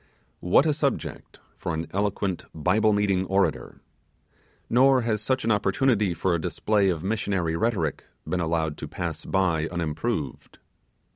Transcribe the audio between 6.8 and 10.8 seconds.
of missionary rhetoric been allowed to pass by unimproved!